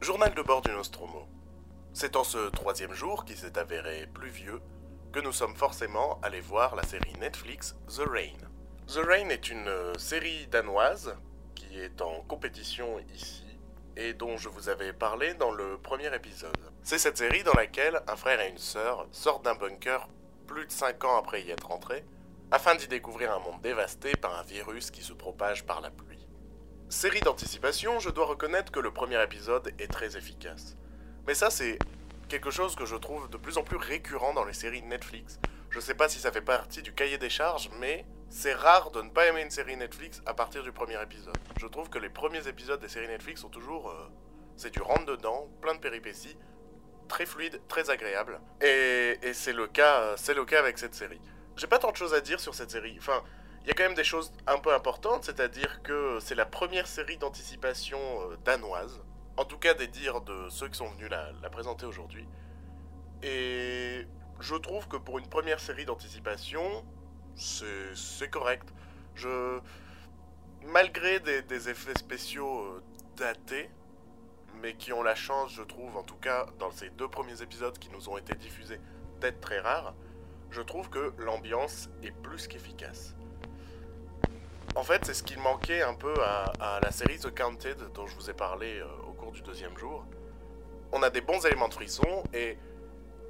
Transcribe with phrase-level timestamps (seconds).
[0.00, 1.28] journal de bord du Nostromo.
[1.92, 4.62] C'est en ce troisième jour, qui s'est avéré pluvieux,
[5.12, 8.38] que nous sommes forcément allés voir la série Netflix The Rain.
[8.86, 11.14] The Rain est une euh, série danoise
[11.54, 13.44] qui est en compétition ici
[13.96, 16.56] et dont je vous avais parlé dans le premier épisode.
[16.82, 20.08] C'est cette série dans laquelle un frère et une sœur sortent d'un bunker
[20.46, 22.06] plus de 5 ans après y être rentrés
[22.50, 26.09] afin d'y découvrir un monde dévasté par un virus qui se propage par la pluie.
[26.90, 30.76] Série d'anticipation, je dois reconnaître que le premier épisode est très efficace.
[31.24, 31.78] Mais ça, c'est
[32.28, 35.38] quelque chose que je trouve de plus en plus récurrent dans les séries Netflix.
[35.70, 39.02] Je sais pas si ça fait partie du cahier des charges, mais c'est rare de
[39.02, 41.38] ne pas aimer une série Netflix à partir du premier épisode.
[41.60, 43.90] Je trouve que les premiers épisodes des séries Netflix sont toujours.
[43.90, 44.08] euh,
[44.56, 46.36] c'est du rentre-dedans, plein de péripéties,
[47.06, 48.40] très fluide, très agréable.
[48.60, 51.20] Et, c'est le cas, euh, le cas avec cette série.
[51.56, 52.96] J'ai pas tant de choses à dire sur cette série.
[52.98, 53.22] Enfin,
[53.62, 56.86] il y a quand même des choses un peu importantes, c'est-à-dire que c'est la première
[56.86, 59.00] série d'anticipation euh, danoise.
[59.36, 62.26] En tout cas, des dires de ceux qui sont venus la, présenter aujourd'hui.
[63.22, 64.06] Et
[64.40, 66.84] je trouve que pour une première série d'anticipation,
[67.36, 68.68] c'est correct.
[69.14, 69.60] Je.
[70.66, 72.82] Malgré des, des effets spéciaux euh,
[73.16, 73.70] datés,
[74.60, 77.78] mais qui ont la chance, je trouve, en tout cas dans ces deux premiers épisodes
[77.78, 78.80] qui nous ont été diffusés,
[79.20, 79.94] d'être très rares,
[80.50, 83.14] je trouve que l'ambiance est plus qu'efficace.
[84.76, 88.14] En fait, c'est ce qui manquait un peu à, la série The Counted dont je
[88.14, 90.04] vous ai parlé euh, au cours du deuxième jour.
[90.92, 92.56] On a des bons éléments de frisson et,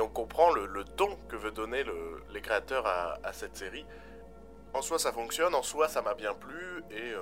[0.00, 3.84] on comprend le, ton que veut donner le- les créateurs à, cette série.
[4.74, 7.20] En soi, ça fonctionne, en soi, ça m'a bien plu et euh,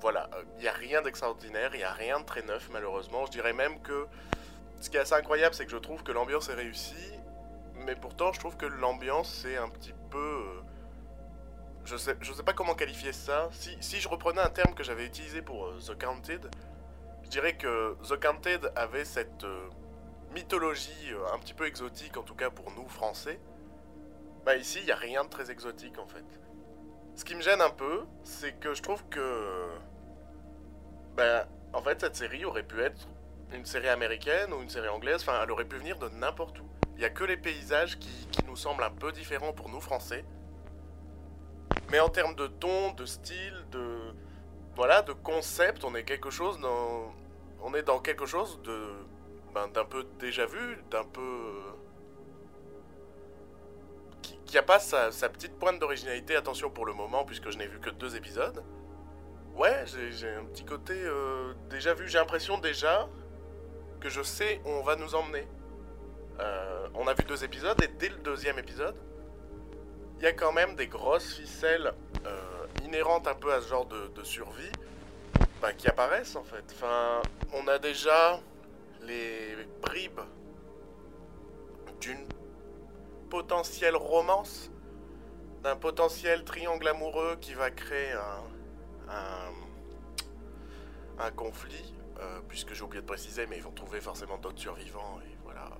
[0.00, 3.24] voilà, il n'y a rien d'extraordinaire, il n'y a rien de très neuf malheureusement.
[3.26, 4.06] Je dirais même que
[4.80, 7.12] ce qui est assez incroyable, c'est que je trouve que l'ambiance est réussie,
[7.74, 10.18] mais pourtant, je trouve que l'ambiance, c'est un petit peu.
[10.18, 10.60] euh,
[11.86, 13.48] Je sais, sais pas comment qualifier ça.
[13.52, 16.50] Si, je reprenais un terme que j'avais utilisé pour euh, The Counted,
[17.22, 19.68] je dirais que The Counted avait cette euh,
[20.34, 23.38] mythologie euh, un petit peu exotique, en tout cas pour nous français.
[24.44, 26.24] Bah ici, il n'y a rien de très exotique en fait.
[27.14, 29.68] Ce qui me gêne un peu, c'est que je trouve que.
[31.16, 33.08] Ben, en fait, cette série aurait pu être
[33.52, 36.68] une série américaine ou une série anglaise, enfin, elle aurait pu venir de n'importe où.
[36.96, 40.24] Il n'y a que les paysages qui nous semblent un peu différents pour nous français.
[41.90, 44.12] Mais en termes de ton, de style, de.
[44.74, 47.14] Voilà, de concept, on est quelque chose dans.
[47.62, 48.78] On est dans quelque chose de.
[49.54, 51.52] Ben, d'un peu déjà vu, d'un peu.
[54.22, 57.66] Qui, qui a pas sa, petite pointe d'originalité, attention pour le moment, puisque je n'ai
[57.66, 58.62] vu que deux épisodes.
[59.54, 63.08] Ouais, j'ai j'ai un petit côté euh, déjà vu, j'ai l'impression déjà
[64.00, 65.46] que je sais où on va nous emmener.
[66.40, 68.96] Euh, on a vu deux épisodes et dès le deuxième épisode,
[70.16, 71.92] il y a quand même des grosses ficelles
[72.26, 74.72] euh, inhérentes un peu à ce genre de, survie
[75.60, 76.64] bah, qui apparaissent en fait.
[76.72, 77.22] Enfin,
[77.52, 78.40] on a déjà
[79.02, 80.20] les bribes
[82.00, 82.26] d'une
[83.30, 84.70] potentielle romance,
[85.62, 89.52] d'un potentiel triangle amoureux qui va créer un, un,
[91.18, 95.18] un conflit, euh, puisque j'ai oublié de préciser, mais ils vont trouver forcément d'autres survivants,
[95.24, 95.70] et voilà.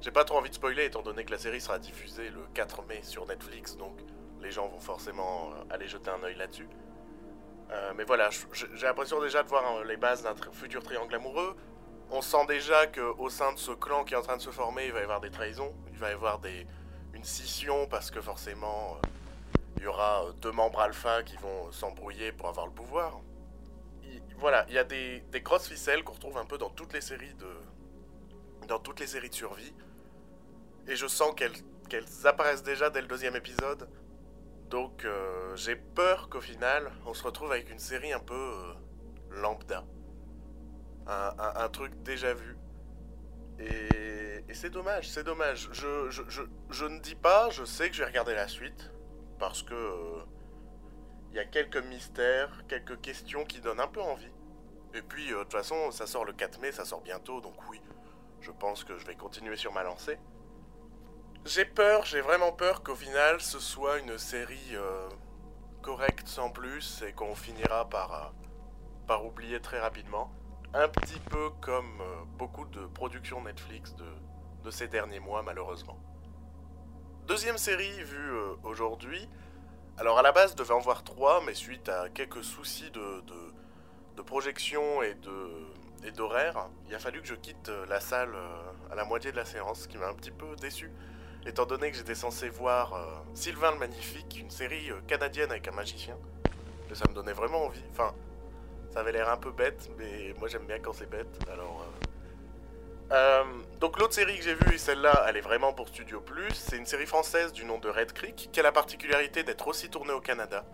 [0.00, 2.82] J'ai pas trop envie de spoiler, étant donné que la série sera diffusée le 4
[2.84, 3.98] mai sur Netflix, donc
[4.40, 6.68] les gens vont forcément euh, aller jeter un œil là-dessus.
[7.70, 11.56] Euh, mais voilà, j'ai l'impression déjà de voir euh, les bases d'un futur triangle amoureux.
[12.10, 14.86] On sent déjà qu'au sein de ce clan qui est en train de se former,
[14.86, 16.66] il va y avoir des trahisons, il va y avoir des,
[17.14, 18.98] une scission parce que forcément,
[19.78, 23.18] il y aura deux membres alpha qui vont s'embrouiller pour avoir le pouvoir.
[24.04, 26.92] Il- voilà, il y a des, des grosses ficelles qu'on retrouve un peu dans toutes
[26.92, 27.48] les séries de,
[28.86, 29.74] toutes les séries de survie.
[30.86, 33.88] Et je sens qu'elles apparaissent déjà dès le deuxième épisode.
[34.70, 38.74] Donc euh, j'ai peur qu'au final, on se retrouve avec une série un peu euh,
[39.42, 39.84] lambda.
[41.08, 42.56] Un, un- truc déjà vu.
[43.58, 45.68] Et, c'est dommage, c'est dommage.
[45.72, 48.92] Je, je, je, ne dis pas, je sais que je vais regarder la suite.
[49.38, 50.22] Parce que euh,
[51.30, 54.32] il y a quelques mystères, quelques questions qui donnent un peu envie.
[54.94, 57.54] Et puis, euh, de toute façon, ça sort le 4 mai, ça sort bientôt, donc
[57.68, 57.80] oui,
[58.40, 60.18] je pense que je vais continuer sur ma lancée.
[61.44, 65.08] J'ai peur, j'ai vraiment peur qu'au final, ce soit une série euh,
[65.82, 68.28] correcte sans plus et qu'on finira par, euh,
[69.06, 70.32] par oublier très rapidement.
[70.74, 74.06] Un petit peu comme euh, beaucoup de productions Netflix de,
[74.64, 75.98] de ces derniers mois, malheureusement.
[77.26, 79.28] Deuxième série vue aujourd'hui.
[79.98, 83.22] Alors à la base, je devais en voir trois, mais suite à quelques soucis de,
[84.16, 85.66] de projection et de
[86.06, 89.32] et d'horaire, il a fallu que je quitte euh, la salle euh, à la moitié
[89.32, 90.90] de la séance, ce qui m'a un petit peu déçu,
[91.44, 93.04] étant donné que j'étais censé voir euh,
[93.34, 96.16] Sylvain le Magnifique, une série canadienne avec un magicien.
[96.90, 97.82] Et ça me donnait vraiment envie.
[97.90, 98.14] Enfin,
[98.92, 101.38] Ça avait l'air un peu bête, mais moi j'aime bien quand c'est bête.
[101.52, 101.84] Alors.
[103.80, 106.54] Donc l'autre série que j'ai vue, et celle-là, elle est vraiment pour Studio Plus.
[106.54, 109.90] C'est une série française du nom de Red Creek, qui a la particularité d'être aussi
[109.90, 110.64] tournée au Canada.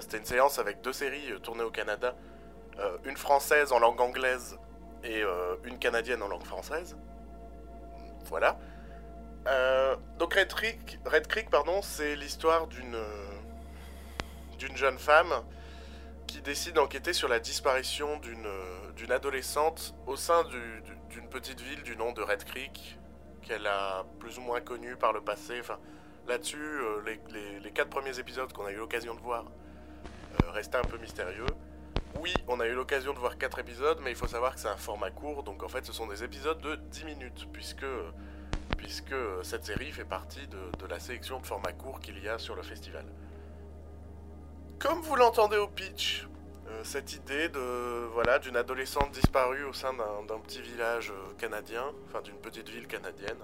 [0.00, 2.14] C'était une séance avec deux séries tournées au Canada.
[3.04, 4.58] une française en langue anglaise
[5.04, 5.22] et
[5.64, 6.96] une canadienne en langue française.
[8.26, 8.58] Voilà.
[10.18, 12.98] donc Red Creek, Red Creek pardon, c'est l'histoire d'une
[14.58, 15.32] d'une jeune femme
[16.26, 18.48] qui décide d'enquêter sur la disparition d'une
[19.00, 22.98] d'une adolescente au sein d'une petite ville du nom de Red Creek,
[23.42, 25.58] qu'elle a plus ou moins connue par le passé.
[25.58, 25.78] Enfin,
[26.28, 27.02] là-dessus, euh,
[27.62, 31.46] les, quatre premiers épisodes qu'on a eu l'occasion de voir euh, restaient un peu mystérieux.
[32.18, 34.68] Oui, on a eu l'occasion de voir quatre épisodes, mais il faut savoir que c'est
[34.68, 37.86] un format court, donc en fait ce sont des épisodes de 10 minutes, puisque,
[38.76, 42.38] puisque cette série fait partie de, de la sélection de formats courts qu'il y a
[42.38, 43.04] sur le festival.
[44.78, 46.26] Comme vous l'entendez au pitch,
[46.70, 51.84] euh, cette idée de voilà d'une adolescente disparue au sein d'un petit village euh, canadien,
[52.06, 53.38] enfin d'une petite ville canadienne,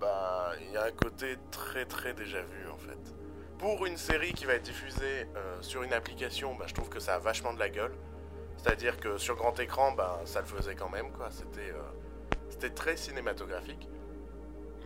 [0.00, 3.14] bah il y a un côté très très déjà vu en fait.
[3.58, 7.00] Pour une série qui va être diffusée euh, sur une application, bah, je trouve que
[7.00, 7.94] ça a vachement de la gueule.
[8.56, 11.30] C'est-à-dire que sur grand écran, bah, ça le faisait quand même quoi.
[11.30, 11.72] C'était
[12.50, 13.88] c'était très cinématographique.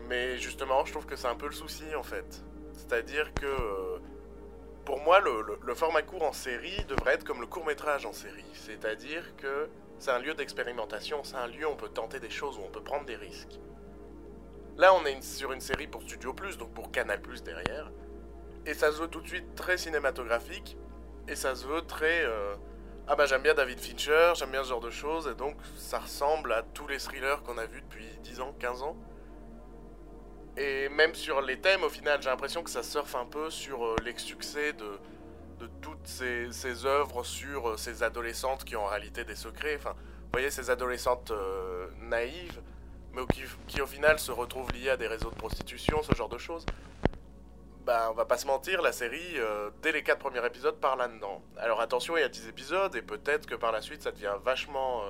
[0.09, 2.43] Mais justement, je trouve que c'est un peu le souci en fait.
[2.75, 4.01] C'est-à-dire que
[4.85, 8.45] pour moi, le, format court en série devrait être comme le court métrage en série.
[8.53, 12.59] C'est-à-dire que c'est un lieu d'expérimentation, c'est un lieu où on peut tenter des choses,
[12.59, 13.61] où on peut prendre des risques.
[14.77, 17.93] Là, on est sur une série pour Studio Plus, donc pour Canal Plus derrière.
[18.67, 20.77] Et ça se veut tout de suite très cinématographique.
[21.29, 22.25] Et ça se veut très.
[22.25, 22.55] Euh,
[23.09, 25.29] ah bah j'aime bien David Fincher, j'aime bien ce genre de choses.
[25.29, 28.83] Et donc ça ressemble à tous les thrillers qu'on a vus depuis 10 ans, 15
[28.83, 28.97] ans.
[30.57, 33.85] Et même sur les thèmes, au final, j'ai l'impression que ça surfe un peu sur
[33.85, 34.99] euh, les succès de,
[35.61, 39.77] de toutes ces, ces, œuvres sur euh, ces adolescentes qui ont en réalité des secrets.
[39.77, 42.61] Enfin, vous voyez, ces adolescentes euh, naïves,
[43.15, 46.29] mais qui, qui, au final se retrouvent liées à des réseaux de prostitution, ce genre
[46.29, 46.67] de choses.
[47.85, 49.37] Bah, on va pas se mentir, la série,
[49.83, 51.43] dès les 4 premiers épisodes, part là-dedans.
[51.57, 54.37] Alors attention, il y a 10 épisodes, et peut-être que par la suite, ça devient
[54.45, 55.03] vachement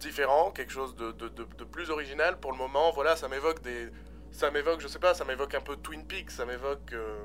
[0.00, 2.40] différent, quelque chose de, de, de, plus original.
[2.40, 3.90] Pour le moment, voilà, ça m'évoque des,
[4.32, 7.22] ça m'évoque, je sais pas, ça m'évoque un peu Twin Peaks, ça m'évoque euh,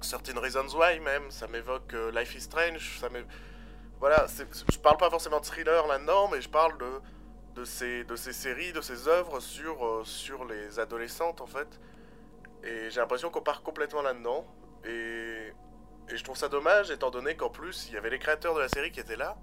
[0.00, 3.30] Certain Reasons Why même, ça m'évoque euh, Life is Strange, ça m'évoque...
[3.98, 4.26] Voilà,
[4.70, 8.32] je parle pas forcément de thriller là-dedans, mais je parle de, de, ces, de ces
[8.32, 11.80] séries, de ces œuvres sur, euh, sur les adolescentes en fait.
[12.64, 14.46] Et j'ai l'impression qu'on part complètement là-dedans.
[14.84, 15.52] Et,
[16.08, 18.68] je trouve ça dommage étant donné qu'en plus il y avait les créateurs de la
[18.68, 19.38] série qui étaient là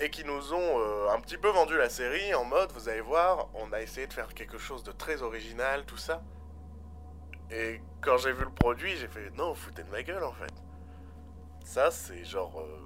[0.00, 3.00] et qui nous ont euh, un petit peu vendu la série en mode, vous allez
[3.00, 6.22] voir, on a essayé de faire quelque chose de très original, tout ça.
[7.50, 10.52] Et quand j'ai vu le produit, j'ai fait, non, foutez de ma gueule en fait.
[11.64, 12.78] Ça, c'est genre, euh,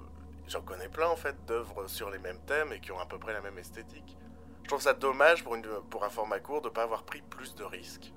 [0.49, 3.19] j'en connais plein en fait d'œuvres sur les mêmes thèmes et qui ont à peu
[3.19, 4.17] près la même esthétique.
[4.63, 7.21] Je trouve ça dommage pour, une, pour un format court de ne pas avoir pris
[7.21, 8.13] plus de risques.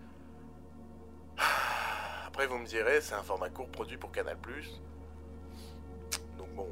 [2.35, 4.35] Après, vous me direz, c'est un format court produit pour Canal+.
[6.37, 6.67] Donc bon,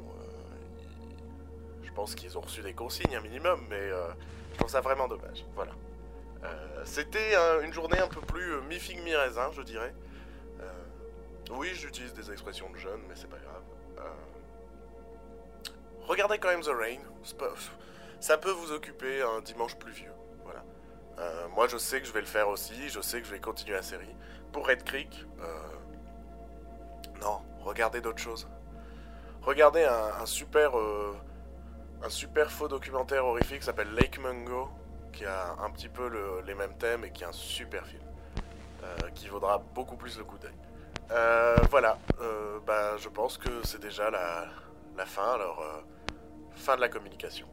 [1.82, 4.08] je pense qu'ils ont reçu des consignes un minimum, mais euh,
[4.52, 5.42] je trouve ça vraiment dommage.
[5.54, 5.72] Voilà.
[6.42, 9.94] Euh, c'était une journée un peu plus euh, mi-figue mi-raisin, je dirais.
[11.50, 14.06] oui, j'utilise des expressions de jeunes, mais c'est pas grave.
[16.02, 17.00] regardez quand même The Rain.
[18.20, 20.12] Ça peut vous occuper un dimanche pluvieux.
[21.16, 21.48] Voilà.
[21.54, 22.88] moi, je sais que je vais le faire aussi.
[22.88, 24.14] Je sais que je vais continuer la série.
[24.52, 25.24] Pour Red Creek,
[27.20, 28.48] non, regardez d'autres choses.
[29.42, 30.74] Regardez un, super
[32.04, 34.68] un super faux documentaire horrifique qui s'appelle Lake Mungo,
[35.12, 36.10] qui a un petit peu
[36.46, 38.02] les mêmes thèmes et qui est un super film,
[38.82, 40.54] euh, qui vaudra beaucoup plus le coup d'œil.
[41.10, 44.46] Euh, voilà, euh, bah, je pense que c'est déjà la,
[44.96, 45.64] la fin, alors
[46.54, 47.46] fin de la communication.